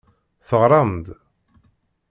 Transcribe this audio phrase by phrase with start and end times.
[0.47, 1.05] Teɣram-d.